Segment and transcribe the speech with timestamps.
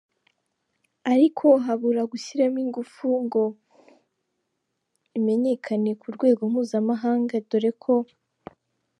[1.11, 3.43] ariko habura gushyiramo ingufu ngo
[5.17, 7.95] imenyekane ku rwego mpuzamahanga dore ko.